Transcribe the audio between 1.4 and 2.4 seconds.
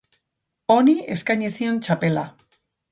zion txapela.